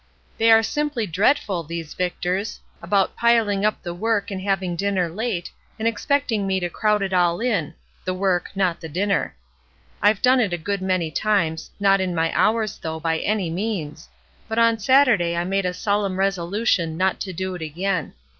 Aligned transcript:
They 0.39 0.49
are 0.49 0.63
simply 0.63 1.05
dreadful, 1.05 1.61
these 1.61 1.93
Victors, 1.93 2.59
about 2.81 3.15
piling 3.15 3.63
up 3.63 3.83
the 3.83 3.93
work 3.93 4.31
and 4.31 4.41
having 4.41 4.75
dinner 4.75 5.07
late, 5.09 5.51
and 5.77 5.87
expect 5.87 6.31
ing 6.31 6.47
me 6.47 6.59
to 6.59 6.71
crowd 6.71 7.03
it 7.03 7.13
all 7.13 7.39
in, 7.39 7.75
the 8.03 8.13
work, 8.15 8.49
not 8.55 8.79
the 8.81 8.89
dinner. 8.89 9.35
I've 10.01 10.19
done 10.23 10.39
it 10.39 10.53
a 10.53 10.57
good 10.57 10.81
many 10.81 11.11
times, 11.11 11.69
not 11.79 12.01
in 12.01 12.15
my 12.15 12.33
hours 12.35 12.79
though, 12.79 12.99
by 12.99 13.19
any 13.19 13.51
means; 13.51 14.09
but 14.47 14.57
on 14.57 14.79
Saturday 14.79 15.35
I 15.37 15.43
made 15.43 15.67
a 15.67 15.71
solemn 15.73 16.17
resolution 16.17 16.97
not 16.97 17.19
to 17.19 17.31
do 17.31 17.53
it 17.53 17.61
again. 17.61 18.13